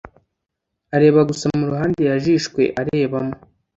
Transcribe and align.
areba 0.95 1.19
gusa 1.29 1.45
mu 1.57 1.65
ruhande 1.69 1.99
yajishwe 2.09 2.61
arebamo, 2.81 3.35